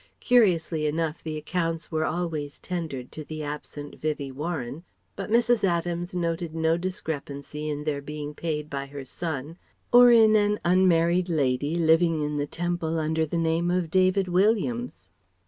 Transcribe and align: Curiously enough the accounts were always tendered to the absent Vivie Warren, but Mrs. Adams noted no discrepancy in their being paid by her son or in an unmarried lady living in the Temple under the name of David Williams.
Curiously 0.19 0.87
enough 0.87 1.21
the 1.21 1.37
accounts 1.37 1.91
were 1.91 2.05
always 2.05 2.57
tendered 2.57 3.11
to 3.11 3.23
the 3.23 3.43
absent 3.43 3.99
Vivie 4.01 4.31
Warren, 4.31 4.83
but 5.15 5.29
Mrs. 5.29 5.63
Adams 5.63 6.15
noted 6.15 6.55
no 6.55 6.75
discrepancy 6.75 7.69
in 7.69 7.83
their 7.83 8.01
being 8.01 8.33
paid 8.33 8.67
by 8.67 8.87
her 8.87 9.05
son 9.05 9.59
or 9.93 10.09
in 10.11 10.35
an 10.35 10.59
unmarried 10.65 11.29
lady 11.29 11.75
living 11.75 12.23
in 12.23 12.37
the 12.37 12.47
Temple 12.47 12.97
under 12.97 13.27
the 13.27 13.37
name 13.37 13.69
of 13.69 13.91
David 13.91 14.27
Williams. 14.27 15.11